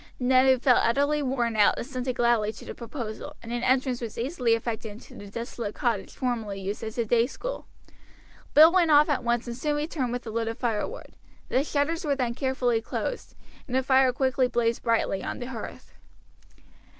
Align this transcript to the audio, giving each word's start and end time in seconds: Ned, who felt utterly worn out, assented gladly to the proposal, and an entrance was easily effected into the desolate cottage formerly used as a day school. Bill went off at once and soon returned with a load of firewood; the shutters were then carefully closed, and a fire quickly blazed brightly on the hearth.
Ned, 0.19 0.47
who 0.47 0.57
felt 0.57 0.83
utterly 0.83 1.21
worn 1.21 1.55
out, 1.55 1.77
assented 1.77 2.15
gladly 2.15 2.51
to 2.53 2.65
the 2.65 2.73
proposal, 2.73 3.35
and 3.43 3.53
an 3.53 3.61
entrance 3.61 4.01
was 4.01 4.17
easily 4.17 4.55
effected 4.55 4.91
into 4.93 5.13
the 5.13 5.27
desolate 5.27 5.75
cottage 5.75 6.15
formerly 6.15 6.59
used 6.59 6.83
as 6.83 6.97
a 6.97 7.05
day 7.05 7.27
school. 7.27 7.67
Bill 8.55 8.73
went 8.73 8.89
off 8.89 9.09
at 9.09 9.23
once 9.23 9.45
and 9.45 9.55
soon 9.55 9.75
returned 9.75 10.11
with 10.11 10.25
a 10.25 10.31
load 10.31 10.47
of 10.47 10.57
firewood; 10.57 11.13
the 11.49 11.63
shutters 11.63 12.03
were 12.03 12.15
then 12.15 12.33
carefully 12.33 12.81
closed, 12.81 13.35
and 13.67 13.77
a 13.77 13.83
fire 13.83 14.11
quickly 14.11 14.47
blazed 14.47 14.81
brightly 14.81 15.23
on 15.23 15.37
the 15.37 15.49
hearth. 15.49 15.93